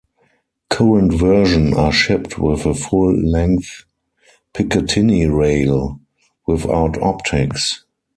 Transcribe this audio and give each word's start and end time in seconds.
Current 0.71 1.13
version 1.13 1.75
are 1.75 1.91
shipped 1.91 2.39
with 2.39 2.65
a 2.65 2.73
full 2.73 3.15
length 3.15 3.85
Picatinny 4.51 5.27
rail, 5.27 5.99
without 6.47 6.99
optics. 7.03 7.85